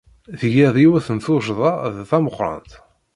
[0.39, 2.71] Tgid yiwet n tuccḍa d tameqrant.